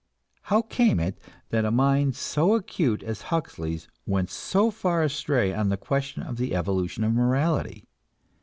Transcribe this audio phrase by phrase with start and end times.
[0.41, 1.19] How came it
[1.49, 6.37] that a mind so acute as Huxley's went so far astray on the question of
[6.37, 7.85] the evolution of morality?